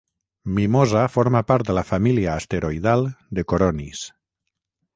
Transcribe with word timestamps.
Mimosa 0.53 1.03
forma 1.15 1.41
part 1.51 1.67
de 1.71 1.75
la 1.79 1.83
família 1.91 2.31
asteroidal 2.37 3.07
de 3.41 3.47
Coronis. 3.53 4.05